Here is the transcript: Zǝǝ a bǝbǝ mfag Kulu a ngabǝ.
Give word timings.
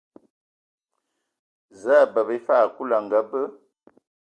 Zǝǝ 1.81 1.95
a 2.01 2.11
bǝbǝ 2.13 2.35
mfag 2.41 2.67
Kulu 2.75 2.93
a 2.97 2.99
ngabǝ. 3.05 3.41